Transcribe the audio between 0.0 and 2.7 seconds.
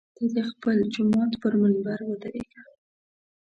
ته د خپل جومات پر منبر ودرېږه.